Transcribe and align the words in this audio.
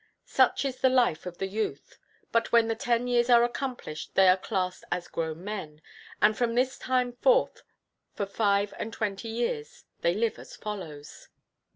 Such 0.25 0.65
is 0.65 0.77
the 0.77 0.89
life 0.89 1.27
of 1.27 1.37
the 1.37 1.45
youth. 1.45 1.99
But 2.31 2.51
when 2.51 2.67
the 2.67 2.73
ten 2.75 3.05
years 3.05 3.29
are 3.29 3.43
accomplished 3.43 4.15
they 4.15 4.29
are 4.29 4.35
classed 4.35 4.83
as 4.91 5.07
grown 5.07 5.43
men. 5.43 5.79
And 6.23 6.35
from 6.35 6.55
this 6.55 6.79
time 6.79 7.13
forth 7.13 7.61
for 8.15 8.25
five 8.25 8.73
and 8.79 8.91
twenty 8.91 9.27
years 9.29 9.85
they 10.01 10.15
live 10.15 10.39
as 10.39 10.55
follows. 10.55 11.27